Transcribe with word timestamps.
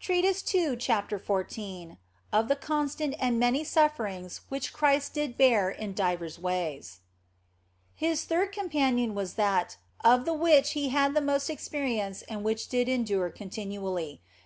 OF 0.00 0.06
FOLIGNO 0.06 0.32
71 0.32 0.78
CHAPTER 0.78 1.18
XIV 1.18 1.98
OF 2.32 2.48
THE 2.48 2.56
CONSTANT 2.56 3.14
AND 3.20 3.38
MANY 3.38 3.62
SUFFERINGS 3.62 4.40
WHICH 4.48 4.72
CHRIST 4.72 5.12
DID 5.12 5.36
BEAR 5.36 5.68
IN 5.68 5.92
DIVERS 5.92 6.38
WAYS 6.38 7.00
His 7.94 8.24
third 8.24 8.52
companion 8.52 9.14
was 9.14 9.34
that 9.34 9.76
of 10.02 10.24
the 10.24 10.32
which 10.32 10.70
He 10.70 10.88
had 10.88 11.12
the 11.12 11.20
most 11.20 11.50
experience 11.50 12.22
and 12.22 12.42
which 12.42 12.70
did 12.70 12.88
endure 12.88 13.28
continually. 13.28 14.22